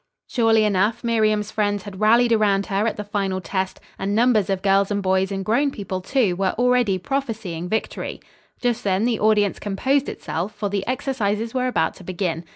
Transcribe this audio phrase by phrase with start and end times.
[0.25, 4.63] Surely enough Miriam's friends had rallied around her at the final test, and numbers of
[4.63, 8.19] girls and boys and grown people, too, were already prophesying victory.
[8.59, 12.45] Just then the audience composed itself, for the exercises were about to begin.